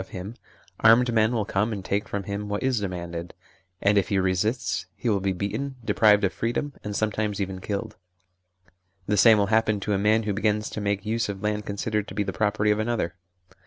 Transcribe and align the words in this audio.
go 0.01 0.05
THE 0.05 0.09
SLAVERY 0.09 0.23
OF 0.23 0.25
OUR 0.25 0.31
TIMES 0.31 0.37
of 0.39 0.45
him, 0.83 0.89
armed 0.89 1.13
men 1.13 1.31
will 1.31 1.45
come 1.45 1.71
and 1.73 1.85
take 1.85 2.09
from 2.09 2.23
him 2.23 2.49
what 2.49 2.63
is 2.63 2.79
demanded, 2.79 3.35
and 3.83 3.99
if 3.99 4.07
he 4.09 4.17
resists 4.17 4.87
he 4.95 5.09
will 5.09 5.19
be 5.19 5.31
beaten, 5.31 5.75
deprived 5.85 6.23
of 6.23 6.33
freedom, 6.33 6.73
and 6.83 6.95
sometimes 6.95 7.39
even 7.39 7.61
killed. 7.61 7.97
The 9.05 9.15
same 9.17 9.37
will 9.37 9.45
happen 9.53 9.79
to 9.81 9.93
a 9.93 9.99
man 9.99 10.23
who 10.23 10.33
begins 10.33 10.71
to 10.71 10.81
make 10.81 11.05
use 11.05 11.29
of 11.29 11.43
land 11.43 11.67
considered 11.67 12.07
to 12.07 12.15
be 12.15 12.23
the 12.23 12.33
property 12.33 12.71
of 12.71 12.79
another. 12.79 13.13